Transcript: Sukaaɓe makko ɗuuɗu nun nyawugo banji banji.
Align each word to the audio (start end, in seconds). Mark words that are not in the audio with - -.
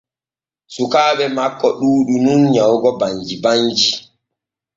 Sukaaɓe 0.73 1.25
makko 1.35 1.67
ɗuuɗu 1.79 2.15
nun 2.23 2.41
nyawugo 2.53 2.89
banji 2.99 3.35
banji. 3.43 3.89